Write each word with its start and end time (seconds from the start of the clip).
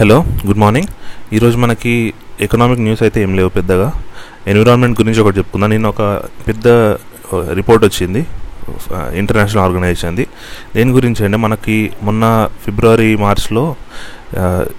Hello 0.00 0.24
good 0.46 0.58
morning. 0.58 0.86
ఈరోజు 1.34 1.56
మనకి 1.58 2.14
economic 2.40 2.80
news 2.80 3.00
అయితే 3.02 3.22
ఏం 3.22 3.36
లేవు 3.36 3.48
పెద్దగా. 3.48 3.92
ఎన్విరాన్మెంట్ 4.46 5.00
గురించి 5.00 5.20
ఒకటి 5.20 5.38
చెప్పుకుందాం. 5.38 5.70
నేను 5.70 5.88
ఒక 5.88 6.02
పెద్ద 6.48 6.68
రిపోర్ట్ 7.58 7.84
వచ్చింది. 7.84 8.26
ఇంటర్నేషనల్ 9.14 9.64
ఆర్గనైజేషన్ది 9.64 10.26
దేని 10.76 10.92
గురించి 10.92 11.24
అంటే 11.24 11.36
మనకి 11.36 11.90
మొన్న 12.02 12.48
ఫిబ్రవరి 12.64 13.16
మార్చ్లో 13.16 13.64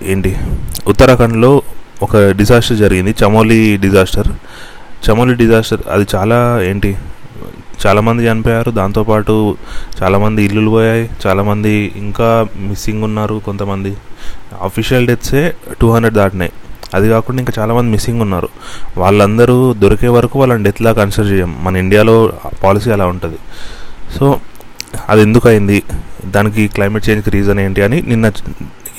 ఏంటి? 0.04 0.36
ఉత్తరాఖండ్లో 0.88 1.52
ఒక 2.02 2.16
డిజాస్టర్ 2.18 2.78
జరిగింది. 2.78 3.16
చమోలి 3.24 3.78
డిజాస్టర్ 3.78 4.28
చమోలి 5.10 5.36
డిజాస్టర్ 5.44 5.82
అది 5.92 6.08
చాలా 6.16 6.40
ఏంటి? 6.72 6.98
చాలామంది 7.88 8.26
చనిపోయారు. 8.26 8.72
దాంతోపాటు 8.72 9.58
చాలామంది 10.04 10.44
ఇల్లులు 10.44 10.70
పోయాయి. 10.70 11.10
చాలామంది 11.28 11.92
ఇంకా 11.96 12.48
మిస్సింగ్ 12.56 13.04
ఉన్నారు 13.04 13.42
కొంతమంది. 13.46 13.98
అఫీషియల్ 14.62 15.08
డెత్సే 15.08 15.56
టూ 15.82 15.92
హండ్రెడ్ 15.92 16.16
దాటినాయి. 16.16 16.52
అది 16.94 17.10
కాకుండా 17.10 17.40
ఇంకా 17.40 17.54
చాలామంది 17.60 17.92
మిస్సింగ్ 17.92 18.22
ఉన్నారు. 18.22 18.50
వాళ్ళందరూ 18.98 19.74
దొరికే 19.74 20.08
వరకు 20.08 20.40
వాళ్ళని 20.40 20.64
డెత్లా 20.64 20.94
కన్సిడర్ 20.94 21.32
చేయం. 21.32 21.64
మన 21.64 21.78
ఇండియాలో 21.78 22.34
పాలసీ 22.64 22.92
అలా 22.92 23.06
ఉంటుంది. 23.06 23.38
సో 24.20 24.40
అది 25.10 25.22
ఎందుకు 25.22 25.50
అయింది? 25.50 25.84
దానికి 26.26 26.68
క్లైమేట్ 26.68 27.10
చేంజ్కి 27.10 27.30
రీజన్ 27.30 27.60
ఏంటి 27.60 27.82
అని 27.82 28.02
నిన్న 28.02 28.32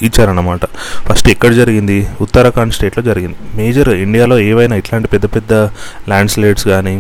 ఇచ్చారన్నమాట 0.03 0.61
ఫస్ట్ 1.09 1.29
ఎక్కడ 1.29 1.53
జరిగింది? 1.53 2.09
ఉత్తరాఖండ్ 2.21 2.75
స్టేట్లో 2.75 3.05
జరిగింది. 3.05 3.37
మేజర్ 3.55 3.89
ఇండియాలో 3.89 4.39
ఏవైనా 4.39 4.77
ఇట్లాంటి 4.77 5.09
పెద్ద 5.09 5.27
పెద్ద 5.27 5.53
ల్యాండ్ 6.09 6.31
స్లైడ్స్ 6.31 6.69
కానీ 6.69 6.95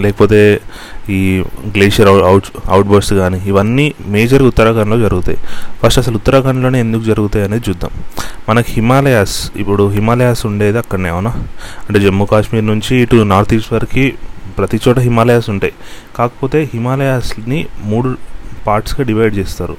లేకపోతే 0.00 0.60
ఈ 1.08 1.44
గ్లేషియర్ 1.68 2.08
అవుట్ 2.08 2.44
అవుట్బర్స్ట్ 2.68 3.14
కానీ 3.14 3.42
ఇవన్నీ 3.46 3.94
మేజర్ 4.06 4.42
ఉత్తరాఖండ్లో 4.42 4.98
జరుగుతాయి. 4.98 5.38
ఫస్ట్ 5.82 5.98
అసలు 5.98 6.14
ఉత్తరాఖండ్లోనే 6.14 6.80
ఎందుకు 6.80 7.02
జరుగుతాయి 7.02 7.44
అనేది 7.44 7.64
చూద్దాం. 7.68 7.90
మనకి 8.48 8.72
హిమాలయాస్ 8.72 9.50
ఇప్పుడు 9.56 9.88
హిమాలయాస్ 9.88 10.46
ఉండేది 10.46 10.78
అక్కడనే 10.78 11.08
అవునా? 11.08 11.30
అంటే 11.88 12.00
జమ్మూ 12.00 12.24
కాశ్మీర్ 12.24 12.66
నుంచి 12.66 12.96
ఇటు 12.96 13.16
నార్త్ 13.16 13.54
ఈస్ట్ 13.54 13.72
వరకు 13.72 14.10
ప్రతి 14.58 14.80
చోట 14.88 14.98
హిమాలయాస్ 14.98 15.50
ఉంటాయి. 15.50 15.72
కాకపోతే 16.16 16.70
హిమాలయాస్ని 16.74 17.66
మూడు 17.82 18.16
పార్ట్స్గా 18.66 19.04
డివైడ్ 19.04 19.34
చేస్తారు. 19.34 19.76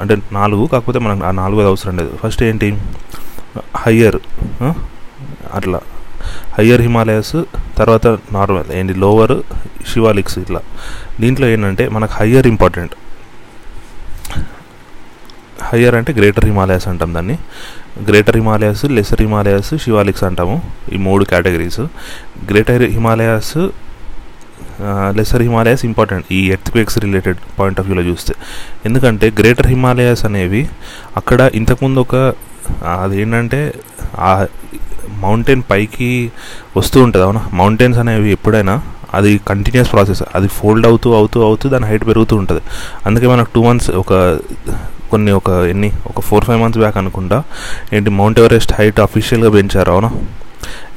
అంటే 0.00 0.16
నాలుగు 0.32 0.66
కాకపోతే 0.66 0.98
మనకు 0.98 1.26
ఆ 1.26 1.30
నాలుగు 1.30 1.66
అవసరం 1.66 1.96
లేదు. 1.96 2.18
ఫస్ట్ 2.22 2.42
ఏంటి? 2.42 2.78
హయ్యర్ 3.76 4.16
అట్లా. 5.54 5.80
హయ్యర్ 6.58 6.80
హిమాలయస్ 6.80 7.36
తర్వాత 7.76 8.06
నార్మల్ 8.06 8.72
ఏంటి? 8.72 8.94
లోవర్ 8.94 9.42
శివాలిక్స్ 9.92 10.38
ఇట్లా. 10.38 10.60
దీంట్లో 11.20 11.48
ఏంటంటే 11.48 11.88
మనకు 11.88 12.12
హయ్యర్ 12.14 12.46
ఇంపార్టెంట్ 12.46 12.92
హయ్యర్ 15.62 15.94
అంటే 15.94 16.12
గ్రేటర్ 16.12 16.44
హిమాలయాస్ 16.44 16.88
అంటాం 16.88 17.14
దాన్ని. 17.14 17.38
గ్రేటర్ 18.06 18.36
హిమాలయాస్ 18.36 18.84
లెసర్ 18.84 19.22
హిమాలయాస్ 19.22 19.74
శివాలిక్స్ 19.74 20.24
అంటాము. 20.24 20.62
ఈ 20.92 20.96
మూడు 20.96 21.24
categories 21.24 21.80
greater 22.50 22.82
Himalayas 22.82 23.58
lesser 25.16 25.42
Himalayas 25.42 25.84
important 25.84 26.26
ఈ 26.32 26.50
earth 26.50 26.70
quakes 26.70 26.98
related 26.98 27.38
point 27.58 27.80
of 27.80 27.86
వ్యూలో 27.86 28.02
చూస్తే. 28.02 28.34
ఎందుకంటే 28.86 29.26
గ్రేటర్ 29.40 29.66
హిమాలయాస్ 29.66 30.24
అనేవి 30.24 30.62
అక్కడ 31.16 31.50
ఇంతకుముందు 31.54 32.00
ఒక 32.00 32.16
అదేంటంటే 33.02 33.60
ఆ 34.18 34.46
మౌంటైన్ 35.20 35.62
పైకి 35.70 36.10
వస్తూ 36.76 37.02
ఉంటుంది 37.02 37.24
అవునా? 37.24 37.42
మౌంటైన్స్ 37.52 37.98
అనేవి 37.98 38.30
ఎప్పుడైనా 38.32 38.74
అది 39.14 39.30
కంటిన్యూస్ 39.48 39.90
ప్రాసెస్ 39.92 40.22
అది 40.34 40.48
ఫోల్డ్ 40.48 40.86
అవుతూ 40.86 41.08
అవుతూ 41.14 41.38
అవుతూ 41.42 41.68
దాని 41.68 41.86
హైట్ 41.86 42.06
పెరుగుతూ 42.06 42.36
ఉంటుంది. 42.36 42.62
అందుకే 43.06 43.26
మనకు 43.26 43.50
టూ 43.54 43.62
మంత్స్ 43.64 43.90
ఒక 44.02 44.12
కొన్ని 45.10 45.32
ఒక 45.32 45.50
ఎన్ని 45.50 45.88
ఒక 46.06 46.20
ఫోర్ 46.20 46.44
ఫైవ్ 46.44 46.60
మంత్స్ 46.62 46.78
బ్యాక్ 46.78 46.96
అనుకుంటా 46.96 47.38
ఏంటి 47.92 48.10
మౌంట్ 48.10 48.38
ఎవరెస్ట్ 48.38 48.72
హైట్ 48.72 49.00
అఫీషియల్గా 49.00 49.50
పెంచారు 49.50 49.90
అవునా? 49.90 50.10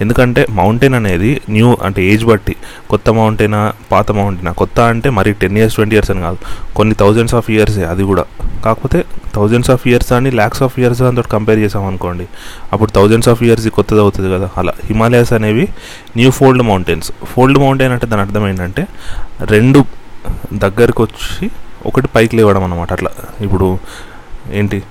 ఎందుకంటే 0.04 0.48
మౌంటైన్ 0.50 0.94
అనేది 0.94 1.42
న్యూ 1.50 1.78
అంటే 1.84 2.04
ఏజ్ 2.04 2.26
బట్టి 2.26 2.56
కొత్త 2.90 3.10
మౌంటైనా 3.10 3.74
పాత 3.92 4.12
మౌంటైనా 4.12 4.52
కొత్త 4.52 4.80
అంటే 4.80 5.10
మరి 5.10 5.34
టెన్ 5.34 5.58
ఇయర్స్ 5.58 5.76
ట్వంటీ 5.76 5.96
ఇయర్స్ 5.96 6.12
అని 6.12 6.22
కాదు. 6.22 6.38
కొన్ని 6.76 6.96
థౌజండ్స్ 6.96 7.36
ఆఫ్ 7.36 7.52
ఇయర్సే 7.52 7.84
అది 7.84 8.04
కూడా. 8.04 8.26
కాకపోతే 8.66 9.06
థౌజండ్స్ 9.36 9.72
ఆఫ్ 9.72 9.88
ఇయర్స్ 9.88 10.14
అని 10.14 10.32
ల్యాక్స్ 10.32 10.64
ఆఫ్ 10.64 10.80
ఇయర్స్ 10.80 11.02
దాంతో 11.02 11.22
కంపేర్ 11.22 11.60
చేసాం 11.60 11.86
అనుకోండి 11.86 12.26
అప్పుడు 12.74 12.92
థౌజండ్స్ 12.92 13.30
ఆఫ్ 13.30 13.44
ఇయర్స్ 13.44 13.68
కొత్తది 13.68 14.00
అవుతుంది 14.00 14.34
కదా. 14.34 14.50
అలా 14.58 14.74
హిమాలయాస్ 14.86 15.34
అనేవి 15.34 15.68
new 16.18 16.32
fold 16.32 16.64
mountains 16.64 17.12
fold 17.26 17.60
mountain 17.60 17.94
అంటే 17.94 18.08
దాని 18.08 18.22
అర్థం 18.22 18.48
ఏంటంటే 18.48 18.88
రెండు 19.42 19.86
దగ్గరకు 20.54 21.04
వచ్చి 21.04 21.52
ఒకటి 21.86 22.08
పైకి 22.08 22.36
లేవడం 22.36 22.64
అనమాట 22.64 22.94
అట్లా. 22.94 23.10
ఇప్పుడు 23.42 23.80
ఏంటి? 24.54 24.84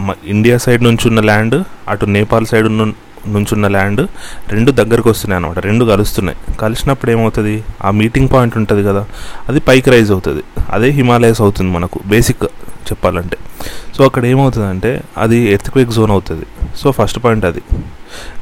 మ- 0.00 0.14
ఇండియా 0.26 0.58
సైడ్ 0.58 0.82
నుంచి 0.82 1.08
ఉన్న 1.08 1.20
ల్యాండ్ 1.20 1.64
అటు 1.88 2.06
నేపాల్ 2.06 2.46
సైడ్ 2.46 2.66
ఉన్న 2.66 2.92
నుంచున్న 3.28 3.68
ల్యాండ్ 3.68 4.06
రెండు 4.52 4.70
దగ్గరకు 4.70 5.10
వస్తున్నాయి 5.10 5.44
అనమాట 5.44 5.58
రెండు 5.58 5.84
కలుస్తున్నాయి. 5.84 6.56
కలిసినప్పుడు 6.56 7.10
ఏమవుతుంది? 7.10 7.64
ఆ 7.84 7.90
మీటింగ్ 7.90 8.28
పాయింట్ 8.32 8.56
ఉంటుంది 8.56 8.84
కదా 8.84 9.06
అది 9.48 9.60
పైకి 9.60 9.90
రైజ్ 9.90 10.10
అవుతుంది. 10.10 10.42
అదే 10.70 10.90
హిమాలయస్ 10.90 11.40
అవుతుంది 11.40 11.70
మనకు 11.70 12.00
బేసిక్ 12.06 12.44
చెప్పాలంటే. 12.90 13.36
సో 13.98 14.04
అక్కడ 14.04 14.26
ఏమవుతుందంటే 14.26 15.02
అది 15.18 15.36
ఎర్త్క్వేక్ 15.36 15.90
జోన్ 15.90 16.10
అవుతుంది. 16.10 16.46
సో 16.76 16.90
ఫస్ట్ 16.90 17.24
పాయింట్ 17.24 17.44
అది. 17.44 17.62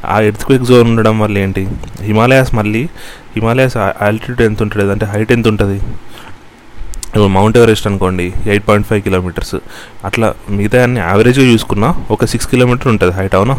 ఆ 0.05 0.21
ఎర్త్క్వేక్ 0.21 0.63
జోన్ 0.63 0.89
ఉండడం 0.89 1.19
వల్ల 1.19 1.39
ఏంటి? 1.39 1.69
హిమాలయాస్ 2.01 2.55
మళ్ళీ 2.55 2.89
హిమాలయాస్ 3.37 3.77
ఆల్టిట్యూడ్ 3.77 4.43
ఎంత 4.43 4.63
ఉంటుంది? 4.63 4.93
అంటే 4.93 5.07
హైట్ 5.07 5.33
ఎంత 5.33 5.49
ఉంటుంది? 5.49 5.83
ఇప్పుడు 7.09 7.27
మౌంట్ 7.27 7.59
ఎవరెస్ట్ 7.59 7.87
అనుకోండి 7.87 8.33
ఎయిట్ 8.47 8.69
పాయింట్ 8.69 8.87
ఫైవ్ 8.87 9.03
కిలోమీటర్స్ 9.03 9.55
అట్లా 10.05 10.35
మిగతా 10.51 10.83
అన్ని 10.83 11.01
యావరేజ్గా 11.01 11.53
చూసుకున్నా 11.53 11.95
ఒక 12.11 12.25
సిక్స్ 12.25 12.49
కిలోమీటర్ 12.49 12.89
ఉంటుంది 12.89 13.13
హైట్ 13.13 13.35
అవునా? 13.35 13.57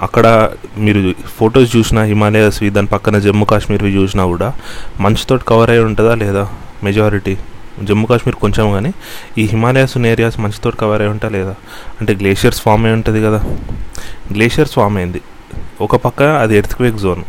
అక్కడ 0.00 0.50
మీరు 0.78 1.14
ఫొటోస్ 1.38 1.76
చూసినా 1.76 2.02
హిమాలయాస్వి 2.02 2.70
దాని 2.70 2.86
పక్కన 2.86 3.18
జమ్మూ 3.18 3.44
కాశ్మీర్వి 3.44 3.90
చూసినా 3.94 4.26
కూడా 4.26 4.54
మంచుతో 5.00 5.36
కవర్ 5.36 5.70
అయి 5.70 5.78
ఉంటుందా 5.78 6.14
లేదా? 6.14 6.48
మెజారిటీ 6.84 7.36
జమ్మూ 7.82 8.06
కాశ్మీర్ 8.06 8.36
కొంచెం 8.36 8.72
కానీ 8.72 8.94
ఈ 9.38 9.44
హిమాలయాస్ 9.44 9.96
ఉన్న 9.96 10.06
ఏరియాస్ 10.06 10.40
మంచుతో 10.40 10.70
కవర్ 10.70 11.00
అయి 11.00 11.10
ఉంటా 11.10 11.28
లేదా? 11.28 11.54
అంటే 12.00 12.14
గ్లేషియర్స్ 12.14 12.62
ఫామ్ 12.62 12.84
అయి 12.84 12.94
ఉంటుంది 12.94 13.22
కదా. 13.22 13.44
గ్లేషియర్స్ 14.32 14.72
ఫామ్ 14.72 14.96
అయింది. 14.96 15.20
ఒక 15.80 15.96
పక్క 15.96 16.22
అది 16.22 16.56
ఎర్త్క్వేక్ 16.56 16.96
జోన్ 16.96 17.22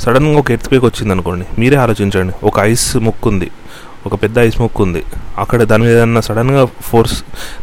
సడన్గా 0.00 0.38
ఒక 0.38 0.50
ఎర్త్క్వేక్ 0.50 0.84
వచ్చింది 0.84 1.12
అనుకోండి 1.12 1.46
మీరే 1.58 1.76
ఆలోచించండి. 1.76 2.34
ఒక 2.42 2.60
ఐస్ 2.60 2.96
ముక్కు 2.96 3.30
ఉంది 3.30 3.50
ఒక 4.08 4.16
పెద్ద 4.24 4.38
ఐస్ 4.48 4.56
మొక్క 4.62 4.82
ఉంది. 4.86 5.02
అక్కడ 5.42 5.60
దాని 5.70 5.82
మీద 5.84 5.92
ఏదన్నా 5.98 6.20
సడన్గా 6.28 6.62
ఫోర్స్ 6.90 7.16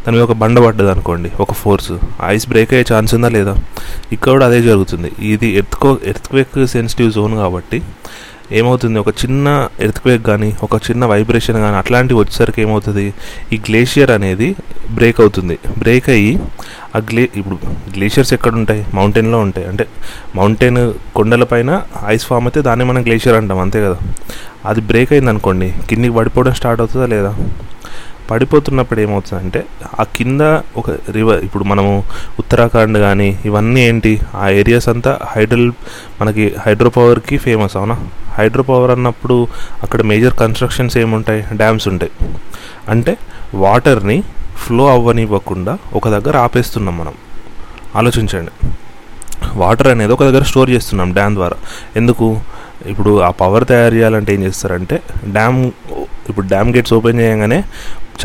దాని 0.03 0.13
మీద 0.16 0.23
ఒక 0.28 0.35
బండ 0.44 0.59
పడ్డది 0.66 0.91
అనుకోండి 0.95 1.31
ఒక 1.45 1.53
ఫోర్స్ 1.61 1.91
ఐస్ 2.33 2.47
బ్రేక్ 2.53 2.73
అయ్యే 2.75 2.88
ఛాన్స్ 2.91 3.13
ఉందా 3.17 3.29
లేదా? 3.38 3.56
ఇక్కడ 4.16 4.29
కూడా 4.35 4.45
అదే 4.50 4.59
జరుగుతుంది. 4.69 5.11
ఇది 5.34 5.50
ఎర్త్కో 5.61 5.91
ఎర్త్క్వేక్ 6.13 6.57
సెన్సిటివ్ 6.75 7.11
జోన్ 7.17 7.35
కాబట్టి 7.44 7.79
ఏమవుతుంది? 8.59 8.97
ఒక 9.03 9.11
చిన్న 9.22 9.45
ఎర్త్క్వేక్ 9.85 10.23
కానీ 10.31 10.50
ఒక 10.66 10.75
చిన్న 10.88 11.03
వైబ్రేషన్ 11.11 11.57
కానీ 11.63 11.78
అట్లాంటివి 11.81 12.17
వచ్చేసరికి 12.19 12.59
ఏమవుతుంది? 12.66 13.05
ఈ 13.53 13.57
గ్లేషియర్ 13.67 14.11
అనేది 14.17 14.50
బ్రేక్ 14.97 15.19
అవుతుంది. 15.23 15.55
బ్రేక్ 15.84 16.09
అయ్యి 16.16 16.34
ఆ 16.95 17.01
గ్లే 17.09 17.23
ఇప్పుడు 17.35 17.56
గ్లేషియర్స్ 17.95 18.33
ఎక్కడ 18.33 18.53
ఉంటాయి 18.53 18.85
మౌంటైన్లో 18.94 19.39
ఉంటాయి. 19.39 19.67
అంటే 19.67 19.85
మౌంటైన్ 20.35 20.79
కొండలపైన 21.16 21.72
ఐస్ 22.06 22.25
ఫామ్ 22.25 22.47
అయితే 22.47 22.61
దాన్ని 22.61 22.85
మనం 22.85 23.01
గ్లేషియర్ 23.06 23.38
అంటాం 23.38 23.59
అంతే 23.59 23.81
కదా? 23.85 23.97
అది 24.66 24.81
బ్రేక్ 24.81 25.13
అయింది 25.13 25.29
అనుకోండి 25.29 25.73
కిందికి 25.89 26.13
పడిపోవడం 26.13 26.53
స్టార్ట్ 26.53 26.81
అవుతుందా 26.81 27.05
లేదా? 27.05 27.31
పడిపోతున్నప్పుడు 28.29 29.00
ఏమవుతుందంటే 29.00 29.59
ఆ 30.00 30.03
కింద 30.16 30.41
ఒక 30.78 30.89
రివర్ 31.11 31.44
ఇప్పుడు 31.44 31.63
మనము 31.63 31.91
ఉత్తరాఖండ్ 32.39 32.97
కానీ 32.97 33.39
ఇవన్నీ 33.45 33.81
ఏంటి? 33.81 34.13
ఆ 34.35 34.50
ఏరియాస్ 34.50 34.89
అంతా 34.89 35.19
హైడ్రల్ 35.35 35.72
మనకి 36.22 36.55
హైడ్రో 36.66 36.89
పవర్కి 36.89 37.38
ఫేమస్ 37.38 37.78
అవునా? 37.78 37.97
హైడ్రో 38.38 38.63
పవర్ 38.63 38.91
అన్నప్పుడు 38.91 39.38
అక్కడ 39.84 40.01
మేజర్ 40.01 40.34
కన్స్ట్రక్షన్స్ 40.34 40.97
ఏముంటాయి? 40.97 41.45
డ్యామ్స్ 41.53 41.88
ఉంటాయి. 41.88 42.11
అంటే 42.89 43.13
వాటర్ని 43.53 44.17
ఫ్లో 44.55 44.91
అవ్వనివ్వకుండా 44.91 45.77
ఒక 45.93 46.09
దగ్గర 46.09 46.38
ఆపేస్తున్నాం 46.38 46.97
మనం. 46.97 47.13
ఆలోచించండి. 47.95 48.67
వాటర్ 49.53 49.87
అనేది 49.87 50.13
ఒక 50.13 50.23
దగ్గర 50.23 50.43
స్టోర్ 50.43 50.69
చేస్తున్నాం 50.69 51.13
డ్యామ్ 51.13 51.34
ద్వారా. 51.34 51.57
ఎందుకు? 51.96 52.41
ఇప్పుడు 52.85 53.19
ఆ 53.19 53.29
పవర్ 53.29 53.67
తయారు 53.67 53.93
చేయాలంటే 53.96 54.34
ఏం 54.34 54.43
చేస్తారంటే 54.43 55.02
డ్యామ్ 55.25 55.72
ఇప్పుడు 56.29 56.47
డ్యామ్ 56.47 56.75
గేట్స్ 56.75 56.93
ఓపెన్ 56.93 57.19
చేయగానే 57.19 57.63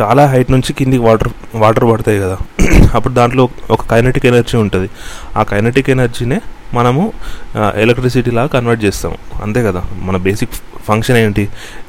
చాలా 0.01 0.27
హైట్ 0.27 0.51
నుంచి 0.51 0.73
కిందికి 0.73 1.03
వాటర్ 1.03 1.29
వాటర్ 1.55 1.85
పడతాయి 1.85 2.19
కదా. 2.19 2.39
అప్పుడు 2.95 3.15
దాంట్లో 3.15 3.49
ఒక 3.71 3.83
కైనటిక్ 3.91 4.27
ఎనర్జీ 4.27 4.59
ఉంటుంది. 4.59 4.91
ఆ 5.37 5.43
కైనటిక్ 5.43 5.91
ఎనర్జీనే 5.91 6.41
మనము 6.75 7.13
ఎలక్ట్రిసిటీ 7.77 8.31
లాగా 8.31 8.47
కన్వర్ట్ 8.47 8.85
చేస్తాం. 8.85 9.15
అంతే 9.43 9.63
కదా. 9.63 9.83
మన 9.95 10.17
బేసిక్ 10.17 10.51
ఫంక్షన్ 10.91 11.17
ఏంటి? 11.17 11.45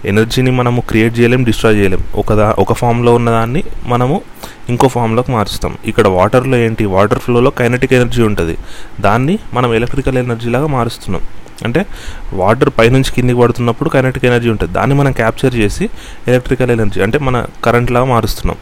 ఎనర్జీని 0.06 0.52
మనము 0.60 0.80
క్రియేట్ 0.90 1.14
చేయలేం 1.20 1.44
డిస్ట్రాయ్ 1.50 1.76
చేయలేం. 1.78 2.02
ఒకదా 2.16 2.48
ఒక 2.60 2.74
ఫామ్లో 2.74 3.12
ఉన్నదాన్ని 3.20 3.64
మనము 3.86 4.22
ఇంకో 4.70 4.88
ఫామ్లోకి 4.88 5.32
మారుస్తాం 5.32 5.74
ఇక్కడ 5.86 6.08
వాటర్లో 6.18 6.58
ఏంటి? 6.58 6.86
వాటర్ 6.96 7.20
ఫ్లోలో 7.20 7.50
కైనటిక్ 7.60 7.94
ఎనర్జీ 7.94 8.24
ఉంటుంది. 8.24 8.58
దాన్ని 9.00 9.40
మనం 9.54 9.70
ఎలక్ట్రికల్ 9.74 10.18
ఎనర్జీలాగా 10.18 10.68
మారుస్తున్నాం. 10.68 11.24
అంటే 11.66 11.86
వాటర్ 12.34 12.70
పైనుంచి 12.78 13.12
కిందికి 13.16 13.40
పడుతున్నప్పుడు 13.40 13.90
కైనటిక్ 13.90 14.26
ఎనర్జీ 14.26 14.50
ఉంటుంది. 14.50 14.74
దాన్ని 14.74 14.96
మనం 14.96 15.12
క్యాప్చర్ 15.12 15.56
చేసి 15.56 15.90
ఎలక్ట్రికల్ 16.28 16.72
ఎనర్జీ 16.72 17.02
అంటే 17.02 17.18
మన 17.28 17.46
కరెంట్లాగా 17.64 18.06
మారుస్తున్నాం. 18.06 18.58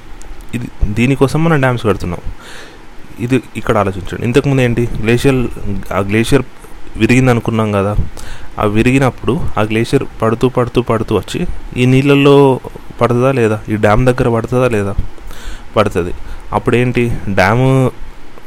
ఇది 0.56 0.68
దీనికోసం 0.94 1.44
మనం 1.44 1.60
డ్యామ్స్ 1.60 1.86
కడుతున్నాం. 1.86 2.22
ఇది 3.20 3.38
ఇక్కడ 3.58 3.78
ఆలోచించండి. 3.78 4.24
ఇంతకుముందు 4.30 4.62
ఏంటి? 4.62 4.84
గ్లేషియర్ 5.02 5.40
ఆ 5.94 6.00
గ్లేషియర్ 6.10 6.44
విరిగింది 7.00 7.32
అనుకున్నాం 7.32 7.72
కదా 7.72 7.96
ఆ 8.60 8.64
విరిగినప్పుడు 8.64 9.40
ఆ 9.58 9.62
గ్లేషియర్ 9.62 10.04
పడుతూ 10.22 10.50
పడుతూ 10.50 10.82
పడుతూ 10.82 11.16
వచ్చి 11.16 11.40
ఈ 11.78 11.86
నీళ్ళల్లో 11.86 12.60
పడుతుందా 13.02 13.32
లేదా? 13.32 13.60
ఈ 13.70 13.76
డ్యామ్ 13.76 14.06
దగ్గర 14.06 14.30
పడుతుందా 14.30 14.68
లేదా? 14.68 14.94
పడుతుంది. 15.76 16.14
అప్పుడు 16.54 16.76
ఏంటి 16.76 17.04
డ్యాము 17.30 17.92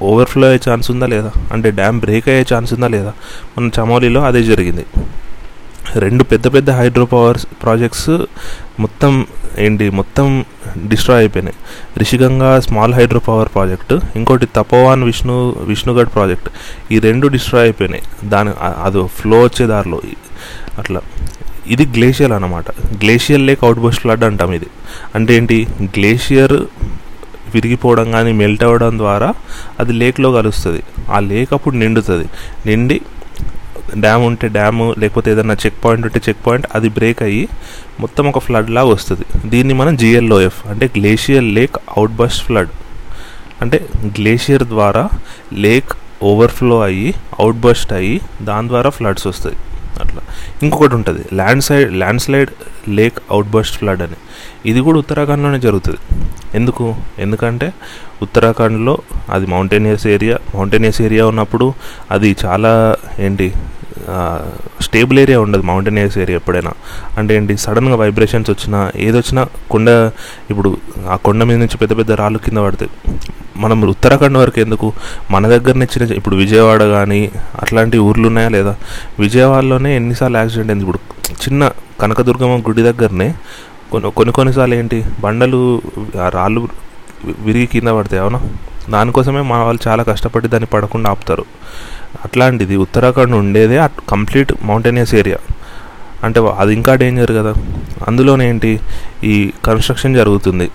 ఓవర్ఫ్లో 0.02 0.46
అయ్యే 0.48 0.70
ఛాన్స్ 0.70 0.90
ఉందా 0.90 1.06
లేదా? 1.06 1.32
అంటే 1.52 1.70
డ్యామ్ 1.70 2.00
బ్రేక్ 2.00 2.28
అయ్యే 2.28 2.44
ఛాన్స్ 2.54 2.72
ఉందా 2.72 2.88
లేదా? 2.88 3.12
మన 3.58 3.70
చమోలీలో 3.80 4.20
అదే 4.22 4.42
జరిగింది. 4.42 4.84
రెండు 5.96 6.24
పెద్ద 6.24 6.54
పెద్ద 6.54 6.70
హైడ్రో 6.70 7.04
పవర్ 7.04 7.38
ప్రాజెక్ట్స్ 7.62 8.10
మొత్తం 8.80 9.26
ఏంటి 9.58 9.90
మొత్తం 9.90 10.44
డిస్ట్రాయ్ 10.86 11.20
అయిపోయినాయి. 11.20 11.54
Rishiganga 11.98 12.60
small 12.60 12.94
hydro 12.94 13.20
power 13.20 13.48
project 13.54 13.92
ఇంకోటి 14.16 14.46
తపోవాన్ 14.56 15.04
విష్ణు 15.04 15.56
విష్ణుగఢ్ 15.58 16.08
ప్రాజెక్ట్. 16.08 16.48
ఈ 16.92 16.98
రెండు 16.98 17.28
డిస్ట్రాయ్ 17.28 17.64
అయిపోయినాయి. 17.64 18.28
దాని 18.28 18.50
అది 18.62 19.06
ఫ్లో 19.06 19.40
వచ్చే 19.40 19.66
దారిలో. 19.66 20.00
అట్లా. 20.78 21.00
ఇది 21.66 21.86
గ్లేషియర్ 21.86 22.32
అన్నమాట. 22.32 22.70
Glacier 22.70 23.40
lake 23.40 23.64
out 23.64 23.78
bust 23.78 24.00
flood 24.00 24.24
అంటాం 24.24 24.52
ఇది. 24.52 24.66
అంటే 25.14 25.34
ఏంటి? 25.34 25.66
గ్లేషియర్ 25.82 26.52
విరిగిపోవడం 27.54 28.10
కానీ 28.10 28.32
మెల్ట్ 28.32 28.64
అవ్వడం 28.64 28.98
ద్వారా 28.98 29.34
అది 29.80 29.92
లేక్లో 29.92 30.32
కలుస్తుంది. 30.32 30.82
ఆ 31.10 31.18
లేక్ 31.18 31.52
అప్పుడు 31.52 31.76
నిండుతుంది. 31.76 32.28
నిండి 32.66 33.00
డ్యామ్ 34.00 34.24
ఉంటే 34.24 34.48
డ్యాము 34.48 34.94
లేకపోతే 34.98 35.30
ఏదైనా 35.30 35.56
చెక్ 35.66 35.84
పాయింట్ 35.84 36.06
ఉంటే 36.06 36.20
చెక్ 36.28 36.46
పాయింట్ 36.46 36.66
అది 36.74 36.88
బ్రేక్ 36.88 37.22
అయ్యి 37.22 37.48
మొత్తం 38.00 38.28
ఒక 38.28 38.38
ఫ్లడ్ 38.38 38.70
లాగా 38.70 38.86
వస్తుంది. 38.86 39.24
దీన్ని 39.48 39.74
మనం 39.74 39.96
జిఎల్ఓఎఫ్ 39.96 40.66
అంటే 40.66 40.90
glacier 40.96 41.44
lake 41.44 41.76
out 41.96 42.12
bust 42.12 42.44
flood. 42.44 42.68
అంటే 43.60 43.86
గ్లేషియర్ 44.06 44.64
ద్వారా 44.64 45.08
లేక్ 45.52 45.92
ఓవర్ఫ్లో 46.22 46.80
అయ్యి 46.80 47.14
అవుట్ 47.40 47.56
బస్ట్ 47.56 47.92
అయ్యి 47.92 48.20
దాని 48.42 48.68
ద్వారా 48.68 48.90
ఫ్లడ్స్ 48.90 49.26
వస్తాయి. 49.26 49.56
అట్లా. 50.02 50.22
ఇంకొకటి 50.62 50.94
ఉంటుంది 50.94 51.24
land 51.34 51.64
side 51.64 51.92
landslide 52.22 52.50
lake 52.88 53.18
outburst 53.50 53.76
flood 53.76 54.02
అని. 54.02 54.18
ఇది 54.66 54.80
కూడా 54.80 54.98
ఉత్తరాఖండ్లోనే 54.98 55.60
జరుగుతుంది. 55.60 55.98
ఎందుకు? 56.54 56.94
ఎందుకంటే 57.18 57.72
ఉత్తరాఖండ్లో 58.22 58.98
అది 59.30 59.46
మౌంటైనియస్ 59.46 60.06
ఏరియా 60.06 60.38
మౌంటైనియస్ 60.54 61.02
ఏరియా 61.02 61.26
ఉన్నప్పుడు 61.26 61.72
అది 62.10 62.36
చాలా 62.44 62.96
ఏంటి 63.18 63.52
స్టేబుల్ 64.80 65.18
ఏరియా 65.18 65.40
ఉండదు 65.40 65.62
మౌంటైనియస్ 65.62 66.18
ఏరియా 66.18 66.36
ఎప్పుడైనా. 66.36 66.70
అంటే 67.18 67.36
ఏంటి 67.36 67.56
సడన్గా 67.56 67.96
వైబ్రేషన్స్ 67.96 68.50
వచ్చినా 68.50 68.92
ఏదొచ్చినా 68.96 69.46
కొండ 69.70 70.10
ఇప్పుడు 70.50 70.76
ఆ 71.10 71.16
కొండ 71.16 71.42
మీద 71.42 71.56
నుంచి 71.56 71.78
పెద్ద 71.78 71.98
పెద్ద 71.98 72.12
రాళ్ళు 72.12 72.38
కింద 72.38 72.58
పడతాయి. 72.58 72.90
మనం 73.56 73.82
ఉత్తరాఖండ్ 73.82 74.38
వరకు 74.38 74.60
ఎందుకు? 74.60 74.92
మన 75.30 75.48
దగ్గరనే 75.48 75.84
చిన్న 75.84 76.02
చిన్న- 76.02 76.16
ఇప్పుడు 76.16 76.36
విజయవాడ 76.36 76.84
కానీ 76.84 77.30
అట్లాంటి 77.62 77.98
ఊర్లు 77.98 78.26
ఉన్నాయా 78.26 78.48
లేదా? 78.48 78.76
విజయవాడలోనే 79.18 79.96
ఎన్నిసార్లు 79.96 80.36
యాక్సిడెంట్ 80.36 80.70
అయింది. 80.70 80.84
ఇప్పుడు 80.84 81.32
చిన్న 81.32 81.70
కనకదుర్గమ్మ 82.00 82.68
గుడి 82.68 82.82
దగ్గరనే 82.82 83.34
కొన్ని 83.92 84.10
కొన్ని 84.10 84.32
కొన్నిసార్లు 84.32 84.74
ఏంటి 84.74 85.04
బండలు 85.20 85.82
ఆ 86.22 86.28
రాళ్ళు 86.28 86.68
విరిగి 87.38 87.66
కింద 87.66 87.88
పడతాయి 87.88 88.22
అవునా? 88.22 88.40
దానికోసమే 88.90 89.40
మా 89.40 89.64
వాళ్ళు 89.64 89.88
చాలా 89.88 90.02
కష్టపడి 90.02 90.48
దాన్ని 90.48 90.66
పడకుండా 90.66 91.10
ఆపుతారు. 91.10 91.44
అట్లాంటిది. 92.24 92.76
ఉత్తరాఖండ్ 92.76 93.34
ఉండేదే 93.34 93.88
కంప్లీట్ 94.08 94.52
మౌంటైనియస్ 94.62 95.14
ఏరియా. 95.14 95.36
అంటే 96.24 96.40
అది 96.58 96.74
ఇంకా 96.74 96.94
డేంజర్ 96.94 97.32
కదా. 97.32 97.54
అందులోనే 98.08 98.48
ఏంటి? 98.48 98.80
ఈ 99.24 99.52
కన్స్ట్రక్షన్ 99.64 100.14
జరుగుతుంది. 100.14 100.70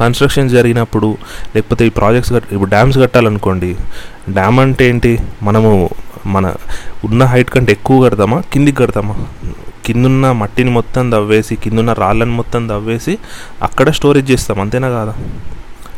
కన్స్ట్రక్షన్ 0.00 0.50
జరిగినప్పుడు 0.50 1.16
లేకపోతే 1.56 1.86
ఈ 1.86 1.88
ప్రాజెక్ట్స్ 1.88 2.32
కట్ 2.32 2.44
ఇప్పుడు 2.52 2.70
డ్యామ్స్ 2.70 2.98
కట్టాలనుకోండి 2.98 3.76
డ్యామ్ 4.30 4.60
అంటే 4.60 4.88
ఏంటి? 4.88 5.18
మనము 5.42 5.90
మన 6.26 6.54
ఉన్న 7.04 7.24
హైట్ 7.24 7.50
కంటే 7.50 7.72
ఎక్కువ 7.72 8.08
కడతామా? 8.08 8.42
కిందికి 8.52 8.76
కడతామా? 8.76 9.14
కిందున్న 9.86 10.32
మట్టిని 10.32 10.70
మొత్తం 10.70 11.12
దవ్వేసి 11.12 11.56
కిందున్న 11.56 11.92
రాళ్ళని 11.92 12.30
మొత్తం 12.30 12.68
దవ్వేసి 12.68 13.18
అక్కడ 13.62 13.90
స్టోరేజ్ 13.90 14.30
చేస్తాం. 14.30 14.60
అంతేనా 14.60 14.88
కాదా? 14.88 15.14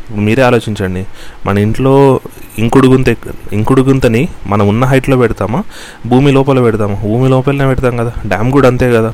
ఇప్పుడు 0.09 0.25
మీరే 0.25 0.43
ఆలోచించండి. 0.43 1.05
మన 1.45 1.57
ఇంట్లో 1.57 2.19
ఇంకుడు 2.59 2.87
గుంత 2.87 3.15
ఇంకుడు 3.53 3.81
గుంతని 3.81 4.27
మనం 4.47 4.67
ఉన్న 4.67 4.85
హైట్లో 4.85 5.17
పెడతామా? 5.17 5.63
భూమి 6.05 6.31
లోపల 6.31 6.61
పెడతామా? 6.61 6.95
భూమి 6.95 7.29
లోపలనే 7.29 7.65
పెడతాం 7.65 7.97
కదా. 7.97 8.13
డ్యామ్ 8.25 8.51
కూడా 8.51 8.67
అంతే 8.67 8.93
కదా. 8.93 9.13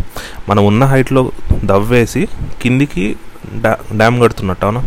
మనం 0.50 0.66
ఉన్న 0.66 0.86
హైట్లో 0.86 1.32
దవ్వేసి 1.64 2.28
కిందికి 2.62 3.16
డ్యా 3.56 3.78
డ్యామ్ 3.96 4.22
కడుతున్నట్టు 4.22 4.66
అవునా? 4.66 4.84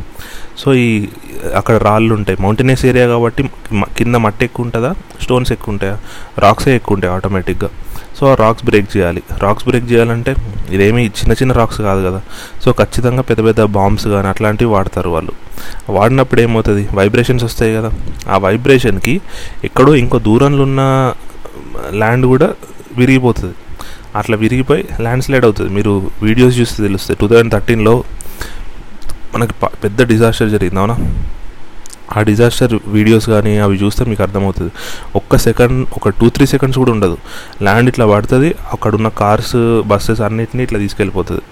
సో 0.59 0.75
ఈ 0.75 1.09
అక్కడ 1.57 1.77
రాళ్ళు 1.77 2.15
ఉంటాయి 2.15 2.43
మౌంటైనస్ 2.43 2.87
ఏరియా 2.87 3.07
కాబట్టి 3.07 3.51
కింద 3.97 4.15
మట్టి 4.15 4.45
ఎక్కువ 4.45 4.65
ఉంటుందా 4.65 4.95
స్టోన్స్ 5.23 5.53
ఎక్కువ 5.53 5.73
ఉంటాయా 5.73 5.99
రాక్సే 6.39 6.77
ఎక్కువ 6.77 6.95
ఉంటాయి 6.95 7.15
ఆటోమేటిక్గా. 7.15 7.71
సో 8.21 8.31
ఆ 8.31 8.35
రాక్స్ 8.35 8.65
బ్రేక్ 8.65 8.97
చేయాలి. 8.97 9.23
రాక్స్ 9.39 9.65
బ్రేక్ 9.65 9.93
చేయాలంటే 9.93 10.37
ఇదేమి 10.71 11.03
చిన్న 11.07 11.33
చిన్న 11.33 11.53
రాక్స్ 11.53 11.81
కాదు 11.81 12.07
కదా. 12.07 12.21
సో 12.65 12.73
ఖచ్చితంగా 12.73 13.23
పెద్ద 13.23 13.45
పెద్ద 13.45 13.63
బాంబ్స్ 13.63 14.09
కానీ 14.09 14.29
అట్లాంటివి 14.29 14.71
వాడతారు 14.71 15.11
వాళ్ళు. 15.11 15.33
వాడినప్పుడు 15.91 16.41
ఏమవుతుంది? 16.41 16.89
వైబ్రేషన్స్ 16.95 17.45
వస్తాయి 17.45 17.75
కదా. 17.75 17.91
ఆ 18.29 18.39
వైబ్రేషన్కి 18.39 19.21
ఎక్కడో 19.65 19.95
ఇంకో 19.95 20.19
దూరంలో 20.19 20.63
ఉన్న 20.63 21.15
ల్యాండ్ 21.91 22.27
కూడా 22.27 22.51
విరిగిపోతుంది. 22.97 23.55
అట్లా 24.17 24.37
విరిగిపోయి 24.37 24.89
ల్యాండ్ 25.01 25.25
స్లైడ్ 25.25 25.45
అవుతుంది. 25.45 25.71
మీరు 25.73 26.11
వీడియోస్ 26.23 26.59
చూస్తే 26.59 26.83
తెలుస్తాయి 26.83 27.19
టూ 27.21 27.29
థౌజండ్ 27.29 27.53
థర్టీన్లో 27.53 28.05
మనకి 29.35 29.53
పెద్ద 29.85 30.03
డిజాస్టర్ 30.03 30.51
జరిగింది. 30.51 30.79
అవునా? 30.79 30.97
ఆ 32.17 32.23
డిజాస్టర్ 32.23 32.75
వీడియోస్ 32.97 33.27
కానీ 33.35 33.53
అవి 33.67 33.77
చూస్తే 33.85 34.05
మీకు 34.11 34.23
అర్థమవుతుంది. 34.23 34.73
ఒక్క 35.17 35.37
సెకండ్ 35.47 35.79
ఒక 35.99 36.09
టూ 36.09 36.29
త్రీ 36.29 36.47
సెకండ్స్ 36.55 36.79
కూడా 36.79 36.93
ఉండదు. 36.93 37.19
ల్యాండ్ 37.63 37.89
ఇట్లా 37.89 38.07
పడుతుంది 38.07 38.55
అక్కడ 38.73 38.95
ఉన్న 38.95 39.09
కార్స్ 39.23 39.57
బస్సెస్ 39.93 40.21
అన్నిటిని 40.21 40.63
ఇట్లా 40.63 40.79
తీసుకెళ్ళిపోతుంది. 40.85 41.45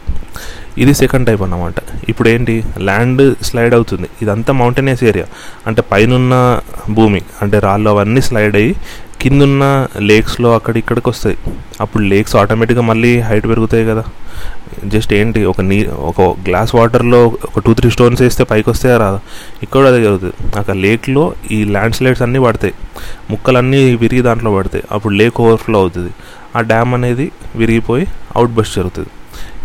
ఇది 0.83 0.93
సెకండ్ 0.95 1.27
టైప్ 1.27 1.43
అన్నమాట. 1.43 1.75
ఇప్పుడు 2.09 2.29
ఏంటి? 2.29 2.55
ల్యాండ్ 2.89 3.23
స్లైడ్ 3.49 3.75
అవుతుంది. 3.75 4.09
ఇదంతా 4.23 4.53
మౌంటైనస్ 4.53 5.05
ఏరియా 5.05 5.27
అంటే 5.67 5.83
పైనున్న 5.93 6.35
భూమి 6.91 7.23
అంటే 7.43 7.59
రాళ్ళు 7.59 7.91
అవన్నీ 7.91 8.21
స్లైడ్ 8.21 8.57
అయ్యి 8.57 8.73
కిందున్న 9.21 9.87
లేక్స్లో 10.01 10.55
అక్కడ 10.55 10.77
ఇక్కడికి 10.77 11.09
వస్తాయి. 11.11 11.37
అప్పుడు 11.81 12.03
లేక్స్ 12.03 12.37
ఆటోమేటిక్గా 12.37 12.83
మళ్ళీ 12.83 13.21
హైట్ 13.21 13.47
పెరుగుతాయి 13.47 13.85
కదా. 13.87 14.05
జస్ట్ 14.85 15.13
ఏంటి 15.15 15.45
ఒక 15.45 15.61
నీ 15.61 15.85
ఒక 15.85 16.21
గ్లాస్ 16.21 16.75
వాటర్లో 16.75 17.25
ఒక 17.25 17.59
టూ 17.59 17.75
త్రీ 17.75 17.91
స్టోన్స్ 17.91 18.23
వేస్తే 18.23 18.45
పైకి 18.45 18.71
వస్తే 18.71 18.97
రాదా. 18.97 19.21
ఇక్కడ 19.63 19.87
అదే 19.87 20.01
జరుగుతుంది. 20.03 20.35
అక్కడ 20.59 20.75
లేక్లో 20.75 21.35
ఈ 21.51 21.65
ల్యాండ్ 21.65 21.95
స్లైడ్స్ 21.95 22.23
అన్నీ 22.23 22.39
పడతాయి. 22.39 22.75
ముక్కలన్నీ 23.31 23.95
విరిగి 23.95 24.23
దాంట్లో 24.23 24.57
పడతాయి. 24.57 24.85
అప్పుడు 24.93 25.15
లేక్ 25.15 25.41
ఓవర్ఫ్లో 25.41 25.79
అవుతుంది. 25.79 26.11
ఆ 26.57 26.61
డ్యామ్ 26.61 26.95
అనేది 26.95 27.33
విరిగిపోయి 27.57 28.07
అవుట్ 28.37 28.51
బస్ట్ 28.51 28.77
జరుగుతుంది. 28.77 29.09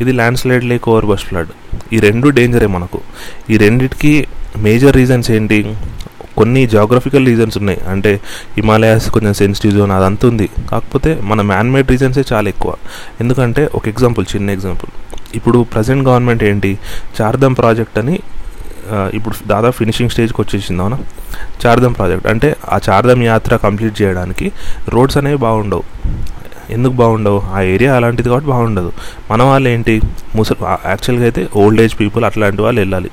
ఇది 0.01 0.11
landslide 0.39 0.63
lake 0.63 0.89
over 0.89 1.05
burst 1.05 1.27
flood. 1.27 1.51
ఈ 1.93 1.99
రెండు 1.99 2.29
డేంజరే 2.29 2.67
మనకు. 2.67 3.01
ఈ 3.49 3.57
రెండిటికి 3.57 4.27
మేజర్ 4.57 4.95
రీజన్స్ 4.95 5.31
ఏంటి? 5.31 5.59
కొన్ని 6.37 6.61
జాగ్రఫికల్ 6.67 7.25
రీజన్స్ 7.25 7.57
ఉన్నాయి. 7.57 7.79
అంటే 7.93 8.11
హిమాలయాస్ 8.57 9.07
కొంచెం 9.15 9.33
సెన్సిటివ్ 9.33 9.73
జోన్ 9.77 9.91
అదంతా 9.91 10.25
ఉంది. 10.27 10.47
కాకపోతే 10.71 11.11
మన 11.21 11.41
మ్యాన్మేడ్ 11.51 11.91
రీజన్సే 11.91 12.23
చాలా 12.33 12.49
ఎక్కువ. 12.49 12.73
ఎందుకంటే 13.19 13.63
ఒక 13.75 13.87
ఎగ్జాంపుల్ 13.87 14.25
చిన్న 14.35 14.49
ఎగ్జాంపుల్ 14.49 14.91
ఇప్పుడు 15.35 15.59
ప్రజెంట్ 15.73 16.03
గవర్నమెంట్ 16.07 16.43
ఏంటి? 16.43 16.71
చార్ధమ్ 17.19 17.55
ప్రాజెక్ట్ 17.55 17.99
అని 17.99 18.15
ఇప్పుడు 19.17 19.35
దాదాపు 19.47 19.75
ఫినిషింగ్ 19.77 20.09
స్టేజ్కి 20.09 20.39
వచ్చేసింది 20.41 20.81
అవునా? 20.81 20.97
చార్ధమ్ 21.61 21.95
ప్రాజెక్ట్ 21.95 22.27
అంటే 22.27 22.47
ఆ 22.73 22.79
చార్ధమ్ 22.89 23.23
యాత్ర 23.23 23.55
కంప్లీట్ 23.55 23.95
చేయడానికి 24.01 24.47
రోడ్స్ 24.89 25.17
అనేవి 25.17 25.37
బాగుండవు. 25.37 25.83
ఎందుకు 26.69 26.93
బాగుండవు? 26.93 27.39
ఆ 27.55 27.61
ఏరియా 27.61 27.91
అలాంటిది 27.95 28.29
కాబట్టి 28.29 28.49
బాగుండదు. 28.49 28.91
మన 29.31 29.43
వాళ్ళు 29.43 29.69
ఏంటి? 29.69 29.95
ముసలి 30.35 30.57
యాక్చువల్గా 30.85 31.23
అయితే 31.23 31.41
ఓల్డ్ 31.55 31.81
ఏజ్ 31.81 31.95
పీపుల్ 31.99 32.25
అట్లాంటి 32.25 32.61
వాళ్ళు 32.61 32.81
వెళ్ళాలి. 32.81 33.11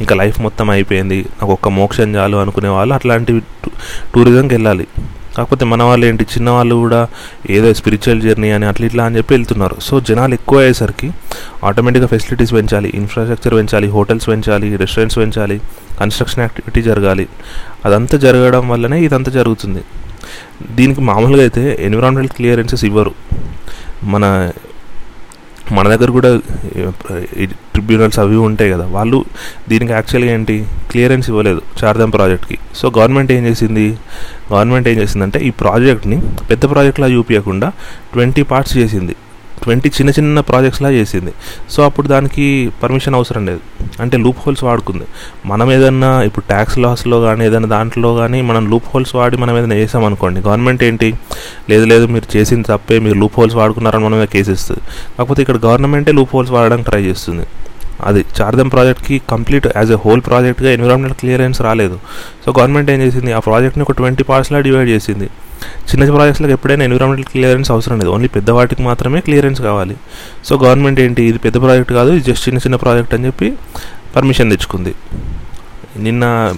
ఇంకా 0.00 0.16
లైఫ్ 0.16 0.40
మొత్తం 0.40 0.70
అయిపోయింది. 0.70 1.18
నాకు 1.20 1.52
ఒక్క 1.52 1.68
మోక్షం 1.68 2.16
చాలు 2.16 2.36
అనుకునే 2.36 2.68
వాళ్ళు 2.68 2.94
అట్లాంటి 2.94 3.42
టూరిజంకి 4.14 4.54
వెళ్ళాలి. 4.54 4.86
కాకపోతే 5.36 5.64
మన 5.64 5.82
వాళ్ళు 5.82 6.06
ఏంటి? 6.06 6.24
చిన్నవాళ్ళు 6.24 6.74
కూడా 6.74 7.08
ఏదో 7.50 7.74
స్పిరిచువల్ 7.74 8.20
జర్నీ 8.20 8.50
అని 8.50 8.66
అట్లా 8.66 8.86
ఇట్లా 8.86 9.04
అని 9.04 9.16
చెప్పి 9.16 9.34
వెళ్తున్నారు. 9.34 9.76
సో 9.82 10.00
జనాలు 10.00 10.34
ఎక్కువ 10.34 10.58
అయ్యేసరికి 10.58 11.10
ఆటోమేటిక్గా 11.64 12.06
ఫెసిలిటీస్ 12.06 12.52
పెంచాలి 12.52 12.92
ఇన్ఫ్రాస్ట్రక్చర్ 12.94 13.54
పెంచాలి 13.54 13.88
హోటల్స్ 13.88 14.28
పెంచాలి 14.28 14.76
రెస్టారెంట్స్ 14.76 15.18
పెంచాలి 15.18 15.60
కన్స్ట్రక్షన్ 16.00 16.40
యాక్టివిటీ 16.40 16.82
జరగాలి. 16.82 17.28
అదంతా 17.84 18.18
జరగడం 18.18 18.68
వల్లనే 18.68 19.04
ఇదంతా 19.04 19.32
జరుగుతుంది. 19.32 19.82
దీనికి 20.70 21.00
మామూలుగా 21.00 21.40
అయితే 21.40 21.78
ఎన్విరాన్మెంటల్ 21.80 22.36
క్లియరెన్సెస్ 22.36 22.84
ఇవ్వరు. 22.84 23.14
మన 24.04 24.50
మన 25.76 25.84
దగ్గర 25.92 26.10
కూడా 26.18 26.30
ట్రిబ్యునల్స్ 27.74 28.18
అవి 28.22 28.38
ఉంటాయి 28.48 28.70
కదా 28.74 28.86
వాళ్ళు 28.96 29.18
దీనికి 29.70 29.92
యాక్చువల్గా 29.96 30.30
ఏంటి 30.36 30.56
క్లియరెన్స్ 30.90 31.26
ఇవ్వలేదు 31.30 31.60
చార్ధామ్ 31.80 32.12
ప్రాజెక్ట్కి. 32.16 32.56
సో 32.78 32.86
గవర్నమెంట్ 32.96 33.30
ఏం 33.36 33.42
చేసింది 33.48 33.86
గవర్నమెంట్ 34.52 34.88
ఏం 34.92 34.96
చేసిందంటే 35.02 35.40
ఈ 35.48 35.50
ప్రాజెక్ట్ని 35.62 36.18
పెద్ద 36.50 36.62
ప్రాజెక్ట్లా 36.72 37.08
చూపించకుండా 37.16 37.68
ట్వంటీ 38.14 38.44
పార్ట్స్ 38.52 38.74
చేసింది. 38.80 39.16
ట్వంటీ 39.62 39.88
చిన్న 39.88 40.10
చిన్న 40.10 40.40
ప్రాజెక్ట్స్లా 40.40 40.90
చేసింది. 40.90 41.32
సో 41.70 41.82
అప్పుడు 41.82 42.08
దానికి 42.08 42.70
పర్మిషన్ 42.82 43.14
అవసరం 43.14 43.46
లేదు. 43.46 43.60
అంటే 44.00 44.16
లూప్ 44.16 44.36
హోల్స్ 44.38 44.64
వాడుకుంది. 44.64 45.04
మనం 45.46 45.72
ఏదన్నా 45.72 46.22
ఇప్పుడు 46.22 46.44
ట్యాక్స్ 46.48 46.78
లాస్లో 46.78 47.20
కానీ 47.20 47.44
ఏదైనా 47.44 47.68
దాంట్లో 47.68 48.14
కానీ 48.14 48.42
మనం 48.42 48.70
లూప్ 48.70 48.84
హోల్స్ 48.94 49.14
వాడి 49.14 49.36
మనం 49.36 49.58
ఏదైనా 49.58 49.74
చేసామనుకోండి 49.74 50.40
గవర్నమెంట్ 50.40 50.84
ఏంటి? 50.84 51.14
లేదు 51.70 51.84
లేదు 51.84 52.06
మీరు 52.06 52.36
చేసింది 52.36 52.68
తప్పే 52.68 52.98
మీరు 52.98 53.14
లూప్ 53.14 53.32
హోల్స్ 53.38 53.56
వాడుకున్నారని 53.56 54.04
మనం 54.04 54.26
కేసు 54.26 54.50
ఇస్తుంది 54.50 54.80
కాకపోతే 55.18 55.42
ఇక్కడ 55.42 55.56
గవర్నమెంటే 55.56 56.12
లూప్ 56.12 56.30
హోల్స్ 56.34 56.52
వాడడానికి 56.52 56.90
ట్రై 56.90 57.02
చేస్తుంది. 57.02 57.46
అది 58.04 58.24
చార్దం 58.40 58.68
ప్రాజెక్ట్కి 58.68 59.22
కంప్లీట్ 59.30 59.66
యాజ్ 59.76 59.92
ఎ 59.92 59.94
హోల్ 59.94 60.22
ప్రాజెక్ట్గా 60.26 60.70
ఎన్విరాన్మెంటల్ 60.70 61.18
క్లియరెన్స్ 61.18 61.62
రాలేదు. 61.62 61.98
సో 62.46 62.54
గవర్నమెంట్ 62.58 62.90
ఏం 62.90 63.02
చేసింది? 63.02 63.32
ఆ 63.32 63.38
ప్రాజెక్ట్ని 63.38 63.82
ఒక 63.82 63.92
ట్వంటీ 63.92 64.22
పార్ట్స్లో 64.22 64.60
డివైడ్ 64.60 64.88
చేసింది. 64.88 65.28
చిన్న 65.90 66.10
ప్రాజెక్ట్స్లకు 66.14 66.52
ఎప్పుడైనా 66.52 66.84
ఎన్విరాన్మెంటల్ 66.84 67.32
క్లియరెన్స్ 67.32 67.70
అవసరం 67.70 67.98
లేదు. 67.98 68.10
ఓన్లీ 68.10 68.28
పెద్ద 68.28 68.50
వాటికి 68.50 68.82
మాత్రమే 68.82 69.20
క్లియరెన్స్ 69.20 69.60
కావాలి. 69.62 69.96
సో 70.44 70.58
గవర్నమెంట్ 70.58 71.00
ఏంటి? 71.00 71.22
ఇది 71.22 71.38
పెద్ద 71.38 71.56
ప్రాజెక్ట్ 71.60 71.92
కాదు 71.92 72.10
ఇది 72.10 72.32
జస్ట్ 72.32 72.48
చిన్న 72.48 72.58
చిన్న 72.58 72.76
ప్రాజెక్ట్ 72.76 73.14
అని 73.14 73.26
చెప్పి 73.26 73.56
పర్మిషన్ 74.16 74.50
తెచ్చుకుంది. 74.50 74.94
నిన్న 75.96 76.54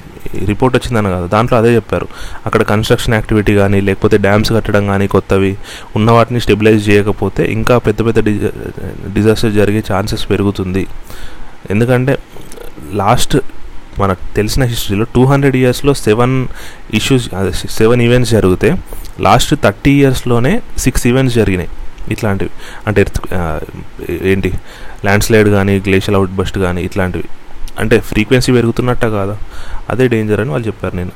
రిపోర్ట్ 0.46 0.76
వచ్చిందని 0.76 1.10
కాదు. 1.12 1.26
దాంట్లో 1.26 1.58
అదే 1.58 1.74
చెప్పారు. 1.74 2.08
అక్కడ 2.46 2.62
కన్స్ట్రక్షన్ 2.62 3.14
యాక్టివిటీ 3.14 3.54
కానీ 3.54 3.80
లేకపోతే 3.80 4.18
డ్యామ్స్ 4.18 4.52
కట్టడం 4.52 4.86
కానీ 4.86 5.06
కొత్తవి 5.06 5.56
ఉన్న 5.96 6.10
వాటిని 6.10 6.40
స్టెబిలైజ్ 6.40 6.88
చేయకపోతే 6.88 7.44
ఇంకా 7.44 7.78
పెద్ద 7.78 8.06
పెద్ద 8.06 8.20
డిజాస్టర్ 9.14 9.52
జరిగే 9.52 9.84
ఛాన్సెస్ 9.92 10.30
పెరుగుతుంది. 10.30 10.86
ఎందుకంటే 11.70 12.18
లాస్ట్ 12.92 13.36
మనకు 13.98 14.34
తెలిసిన 14.36 14.64
హిస్టరీలో 14.64 15.04
టూ 15.14 15.24
హండ్రెడ్ 15.24 15.56
ఇయర్స్లో 15.56 15.94
సెవెన్ 15.94 16.48
ఇష్యూస్ 16.94 17.28
సెవెన్ 17.70 18.02
ఈవెంట్స్ 18.02 18.32
జరిగితే 18.32 18.76
లాస్ట్ 19.20 19.54
థర్టీ 19.54 19.90
ఇయర్స్లోనే 19.90 20.62
సిక్స్ 20.78 21.06
ఈవెంట్స్ 21.06 21.36
జరిగినాయి. 21.36 21.70
ఇట్లాంటివి. 22.10 22.50
అంటే 22.86 23.00
ఎర్త్ 23.00 23.20
ఏంటి? 24.22 24.52
ల్యాండ్ 25.04 25.24
స్లైడ్ 25.24 25.48
కానీ 25.48 25.78
గ్లేషియల్ 25.78 26.16
అవుట్ 26.16 26.30
బస్ట్ 26.30 26.58
కానీ 26.58 26.82
ఇట్లాంటివి. 26.82 27.24
అంటే 27.78 28.00
ఫ్రీక్వెన్సీ 28.00 28.52
పెరుగుతున్నట్ట 28.52 29.04
కాదా? 29.04 29.36
అదే 29.90 30.06
డేంజర్ 30.08 30.40
అని 30.40 30.50
వాళ్ళు 30.50 30.66
చెప్పారు 30.66 30.96
నేను 30.96 31.10